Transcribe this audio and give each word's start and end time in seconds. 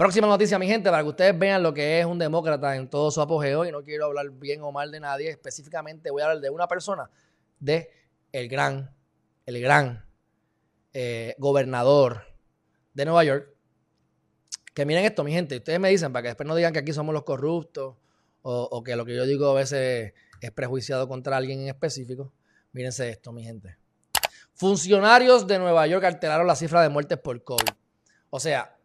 Próxima 0.00 0.26
noticia, 0.26 0.58
mi 0.58 0.66
gente, 0.66 0.88
para 0.88 1.02
que 1.02 1.10
ustedes 1.10 1.38
vean 1.38 1.62
lo 1.62 1.74
que 1.74 2.00
es 2.00 2.06
un 2.06 2.18
demócrata 2.18 2.74
en 2.74 2.88
todo 2.88 3.10
su 3.10 3.20
apogeo. 3.20 3.66
Y 3.66 3.70
no 3.70 3.84
quiero 3.84 4.06
hablar 4.06 4.30
bien 4.30 4.62
o 4.62 4.72
mal 4.72 4.90
de 4.90 4.98
nadie. 4.98 5.28
Específicamente 5.28 6.10
voy 6.10 6.22
a 6.22 6.24
hablar 6.24 6.40
de 6.40 6.48
una 6.48 6.66
persona, 6.66 7.10
de 7.58 7.90
el 8.32 8.48
gran, 8.48 8.96
el 9.44 9.60
gran 9.60 10.06
eh, 10.94 11.34
gobernador 11.36 12.22
de 12.94 13.04
Nueva 13.04 13.24
York. 13.24 13.54
Que 14.72 14.86
miren 14.86 15.04
esto, 15.04 15.22
mi 15.22 15.32
gente. 15.32 15.58
Ustedes 15.58 15.78
me 15.78 15.90
dicen 15.90 16.14
para 16.14 16.22
que 16.22 16.28
después 16.28 16.46
no 16.46 16.54
digan 16.54 16.72
que 16.72 16.78
aquí 16.78 16.94
somos 16.94 17.12
los 17.12 17.24
corruptos 17.24 17.96
o, 18.40 18.68
o 18.70 18.82
que 18.82 18.96
lo 18.96 19.04
que 19.04 19.14
yo 19.14 19.26
digo 19.26 19.50
a 19.50 19.54
veces 19.54 20.14
es 20.40 20.50
prejuiciado 20.52 21.08
contra 21.08 21.36
alguien 21.36 21.60
en 21.60 21.68
específico. 21.68 22.32
Mírense 22.72 23.10
esto, 23.10 23.32
mi 23.32 23.44
gente. 23.44 23.76
Funcionarios 24.54 25.46
de 25.46 25.58
Nueva 25.58 25.86
York 25.86 26.04
alteraron 26.04 26.46
la 26.46 26.56
cifra 26.56 26.80
de 26.80 26.88
muertes 26.88 27.18
por 27.18 27.44
COVID. 27.44 27.68
O 28.30 28.40
sea, 28.40 28.79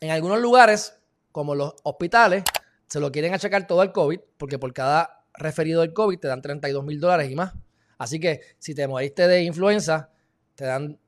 en 0.00 0.10
algunos 0.10 0.40
lugares, 0.40 0.98
como 1.32 1.54
los 1.54 1.74
hospitales, 1.82 2.44
se 2.86 3.00
lo 3.00 3.12
quieren 3.12 3.34
achacar 3.34 3.66
todo 3.66 3.80
al 3.80 3.92
COVID, 3.92 4.20
porque 4.36 4.58
por 4.58 4.72
cada 4.72 5.24
referido 5.34 5.82
del 5.82 5.92
COVID 5.92 6.18
te 6.18 6.28
dan 6.28 6.42
32 6.42 6.84
mil 6.84 7.00
dólares 7.00 7.30
y 7.30 7.34
más. 7.34 7.54
Así 7.98 8.20
que 8.20 8.40
si 8.58 8.74
te 8.74 8.86
moriste 8.86 9.26
de 9.26 9.42
influenza, 9.42 10.10
te 10.54 10.64
dan 10.64 10.98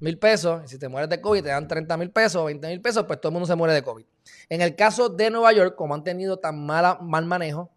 mil 0.00 0.18
pesos. 0.18 0.62
Y 0.64 0.68
si 0.68 0.78
te 0.78 0.88
mueres 0.88 1.08
de 1.08 1.20
COVID, 1.20 1.42
te 1.42 1.48
dan 1.48 1.68
30 1.68 1.96
mil 1.96 2.10
pesos 2.10 2.42
o 2.42 2.44
20 2.44 2.66
mil 2.68 2.80
pesos, 2.80 3.04
pues 3.06 3.20
todo 3.20 3.30
el 3.30 3.34
mundo 3.34 3.46
se 3.46 3.54
muere 3.54 3.74
de 3.74 3.82
COVID. 3.82 4.04
En 4.48 4.60
el 4.60 4.76
caso 4.76 5.08
de 5.08 5.30
Nueva 5.30 5.52
York, 5.52 5.74
como 5.76 5.94
han 5.94 6.04
tenido 6.04 6.38
tan 6.38 6.64
mala, 6.64 6.98
mal 7.00 7.24
manejo 7.24 7.70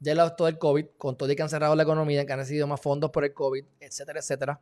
de 0.00 0.14
todo 0.36 0.48
el 0.48 0.58
COVID, 0.58 0.86
con 0.98 1.16
todo 1.16 1.30
y 1.30 1.36
que 1.36 1.42
han 1.42 1.48
cerrado 1.48 1.74
la 1.74 1.82
economía, 1.82 2.26
que 2.26 2.32
han 2.32 2.38
recibido 2.38 2.66
más 2.66 2.80
fondos 2.80 3.10
por 3.10 3.24
el 3.24 3.32
COVID, 3.32 3.64
etcétera, 3.80 4.20
etcétera, 4.20 4.60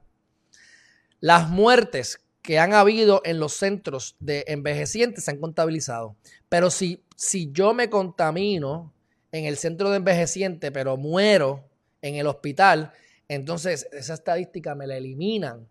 las 1.19 1.49
muertes 1.49 2.21
que 2.43 2.59
han 2.59 2.75
habido 2.75 3.23
en 3.25 3.39
los 3.39 3.55
centros 3.55 4.17
de 4.19 4.45
envejecientes 4.49 5.25
se 5.25 5.31
han 5.31 5.39
contabilizado. 5.39 6.17
Pero 6.49 6.71
si, 6.71 7.05
si 7.17 7.51
yo 7.53 7.73
me 7.73 7.89
contamino 7.89 8.93
en 9.31 9.47
el 9.47 9.57
centro 9.57 9.91
de 9.91 9.97
envejeciente, 9.99 10.73
pero 10.73 10.97
muero 10.97 11.65
en 12.03 12.17
el 12.17 12.27
hospital, 12.27 12.93
entonces 13.29 13.89
esa 13.93 14.15
estadística 14.15 14.75
me 14.75 14.87
la 14.87 14.97
eliminan 14.97 15.69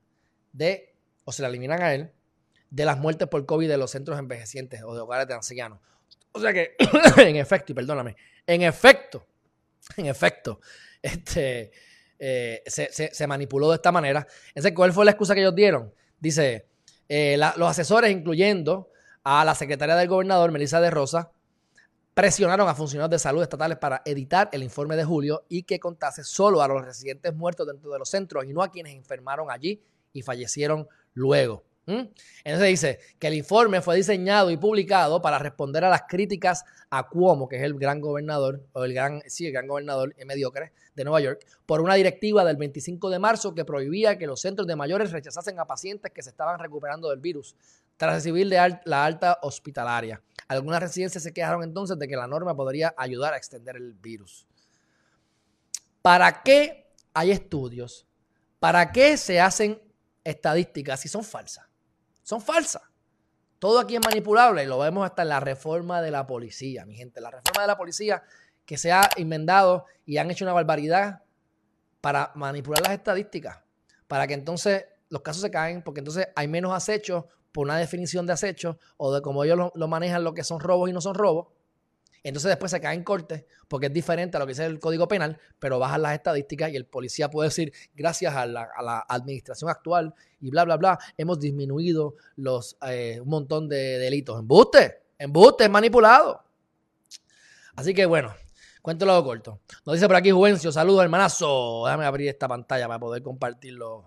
de, 0.54 0.96
o 1.26 1.32
se 1.32 1.42
la 1.42 1.50
eliminan 1.50 1.82
a 1.82 1.94
él, 1.94 2.12
de 2.70 2.86
las 2.86 2.98
muertes 2.98 3.28
por 3.28 3.46
COVID 3.46 3.68
de 3.68 3.78
los 3.78 3.92
centros 3.92 4.18
envejecientes 4.18 4.82
o 4.84 4.96
de 4.96 5.02
hogares 5.02 5.28
de 5.28 5.34
ancianos. 5.34 5.80
O 6.32 6.40
sea 6.40 6.54
que, 6.54 6.76
en 7.18 7.36
efecto, 7.36 7.74
y 7.74 7.76
perdóname, 7.76 8.16
en 8.48 8.62
efecto, 8.62 9.28
en 9.98 10.06
efecto, 10.06 10.62
este, 11.02 11.72
eh, 12.18 12.64
se, 12.68 13.28
manipuló 13.28 13.70
de 13.70 13.76
esta 13.76 13.92
manera. 13.92 14.26
Entonces, 14.50 14.74
¿cuál 14.74 14.94
fue 14.94 15.06
la 15.06 15.12
excusa 15.12 15.34
que 15.34 15.42
ellos 15.42 15.56
dieron? 15.56 15.94
Dice, 16.22 16.68
eh, 17.10 17.36
los 17.58 17.70
asesores, 17.70 18.12
incluyendo 18.12 18.90
a 19.24 19.44
la 19.44 19.56
secretaria 19.56 19.96
del 19.96 20.08
gobernador, 20.08 20.52
Melissa 20.52 20.80
de 20.80 20.90
Rosa, 20.90 21.32
presionaron 22.14 22.70
a 22.70 22.76
funcionarios 22.76 23.12
de 23.12 23.20
salud 23.20 23.42
estatales 23.42 23.78
para 23.78 24.02
editar 24.06 24.50
el 24.54 24.64
informe 24.64 24.96
de 24.96 25.04
julio 25.04 25.44
y 25.50 25.64
que 25.64 25.80
contase 25.80 26.24
solo 26.24 26.62
a 26.62 26.68
los 26.68 26.86
residentes 26.86 27.34
muertos 27.34 27.68
dentro 27.68 27.92
de 27.92 28.00
los 28.00 28.10
centros 28.10 28.46
y 28.46 28.54
no 28.54 28.62
a 28.62 28.72
quienes 28.72 28.94
enfermaron 28.94 29.50
allí 29.50 29.82
y 30.14 30.22
fallecieron 30.22 30.88
luego. 31.14 31.64
Entonces 32.44 32.68
dice 32.68 33.00
que 33.20 33.28
el 33.28 33.36
informe 33.36 33.82
fue 33.82 33.96
diseñado 33.96 34.52
y 34.52 34.58
publicado 34.58 35.22
para 35.22 35.40
responder 35.40 35.84
a 35.86 35.90
las 35.90 36.04
críticas 36.08 36.64
a 36.90 37.08
Cuomo, 37.08 37.48
que 37.48 37.58
es 37.58 37.64
el 37.64 37.74
gran 37.76 38.02
gobernador, 38.02 38.62
o 38.74 38.84
el 38.84 38.94
gran, 38.94 39.22
sí, 39.28 39.48
el 39.48 39.54
gran 39.54 39.68
gobernador 39.68 40.16
mediocre 40.26 40.74
de 40.96 41.04
Nueva 41.04 41.22
York, 41.22 41.46
por 41.66 41.82
una 41.82 41.96
directiva 41.96 42.44
del 42.44 42.58
25 42.58 43.10
de 43.10 43.20
marzo 43.20 43.56
que 43.56 43.66
prohibía 43.66 44.18
que 44.18 44.28
los 44.28 44.42
centros 44.42 44.68
de 44.68 44.76
mayores 44.76 45.12
rechazasen 45.12 45.60
a 45.60 45.66
pacientes 45.66 46.12
que 46.12 46.22
se 46.22 46.30
estaban 46.30 46.60
recuperando 46.60 47.10
del 47.10 47.20
virus 47.20 47.56
tras 47.98 48.16
recibir 48.16 48.48
la 48.48 49.06
alta 49.06 49.40
hospitalaria. 49.42 50.22
Algunas 50.48 50.82
residencias 50.82 51.24
se 51.24 51.34
quejaron 51.34 51.64
entonces 51.64 51.98
de 51.98 52.08
que 52.08 52.16
la 52.16 52.28
norma 52.28 52.56
podría 52.56 52.94
ayudar 52.98 53.34
a 53.34 53.38
extender 53.38 53.76
el 53.76 53.94
virus. 53.94 54.48
¿Para 56.02 56.42
qué 56.44 56.92
hay 57.14 57.32
estudios? 57.32 58.08
¿Para 58.60 58.92
qué 58.92 59.18
se 59.18 59.40
hacen 59.40 59.82
estadísticas 60.24 61.00
si 61.00 61.08
son 61.08 61.24
falsas? 61.24 61.71
Son 62.32 62.40
falsas. 62.40 62.84
Todo 63.60 63.78
aquí 63.78 63.98
es 63.98 64.02
manipulable 64.02 64.64
y 64.64 64.66
lo 64.66 64.80
vemos 64.80 65.04
hasta 65.04 65.24
en 65.24 65.28
la 65.28 65.42
reforma 65.42 66.02
de 66.02 66.12
la 66.12 66.26
policía, 66.26 66.86
mi 66.86 66.96
gente. 66.96 67.20
La 67.20 67.30
reforma 67.30 67.64
de 67.64 67.68
la 67.68 67.78
policía 67.78 68.24
que 68.66 68.78
se 68.78 68.94
ha 68.94 69.10
inventado 69.18 69.86
y 70.06 70.16
han 70.16 70.32
hecho 70.32 70.46
una 70.46 70.54
barbaridad 70.54 71.24
para 72.00 72.32
manipular 72.36 72.82
las 72.82 72.94
estadísticas, 72.94 73.60
para 74.08 74.28
que 74.28 74.34
entonces 74.34 74.86
los 75.10 75.24
casos 75.24 75.42
se 75.42 75.52
caen, 75.52 75.82
porque 75.84 76.00
entonces 76.00 76.30
hay 76.34 76.48
menos 76.48 76.72
acechos 76.72 77.26
por 77.52 77.66
una 77.66 77.76
definición 77.76 78.26
de 78.26 78.32
acecho 78.32 78.80
o 78.96 79.14
de 79.14 79.22
cómo 79.22 79.44
ellos 79.44 79.58
lo, 79.58 79.74
lo 79.76 79.90
manejan 79.90 80.24
lo 80.24 80.34
que 80.34 80.46
son 80.46 80.62
robos 80.62 80.90
y 80.90 80.94
no 80.94 81.02
son 81.02 81.16
robos. 81.16 81.50
Entonces 82.24 82.50
después 82.50 82.72
se 82.72 82.80
cae 82.80 82.96
en 82.96 83.04
corte 83.04 83.48
porque 83.68 83.88
es 83.88 83.94
diferente 83.94 84.38
a 84.38 84.40
lo 84.40 84.46
que 84.46 84.52
dice 84.52 84.66
el 84.66 84.80
Código 84.80 85.08
Penal, 85.08 85.40
pero 85.60 85.80
bajan 85.80 86.04
las 86.04 86.14
estadísticas 86.14 86.72
y 86.72 86.76
el 86.76 86.86
policía 86.86 87.30
puede 87.30 87.50
decir, 87.50 87.74
gracias 87.96 88.36
a 88.36 88.46
la, 88.46 89.06
administración 89.08 89.70
actual 89.70 90.14
y 90.40 90.50
bla, 90.52 90.66
bla, 90.66 90.78
bla, 90.78 91.00
hemos 91.18 91.40
disminuido 91.40 92.16
los, 92.36 92.78
eh, 92.88 93.20
un 93.22 93.30
montón 93.30 93.68
de 93.68 93.98
delitos. 93.98 94.40
Embuste, 94.40 95.02
embuste, 95.18 95.64
es 95.64 95.70
manipulado. 95.70 96.44
Así 97.76 97.94
que 97.94 98.06
bueno, 98.06 98.34
cuento 98.82 99.06
lo 99.06 99.24
corto. 99.24 99.62
Nos 99.86 99.96
dice 99.96 100.08
por 100.08 100.16
aquí 100.16 100.30
Juvencio, 100.32 100.72
saludos 100.72 101.04
hermanazo. 101.04 101.84
Déjame 101.86 102.06
abrir 102.06 102.30
esta 102.30 102.48
pantalla 102.48 102.88
para 102.88 103.00
poder 103.00 103.24
compartirlo. 103.24 104.06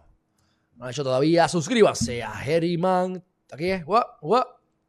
No 0.77 0.85
han 0.85 0.91
hecho 0.91 1.05
todavía. 1.05 1.49
Suscríbase 1.49 2.23
a 2.23 2.45
Herriman. 2.45 3.23
Aquí 3.51 3.71
es, 3.71 3.85
what, 3.87 4.05
what, 4.21 4.47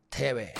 TV. 0.09 0.53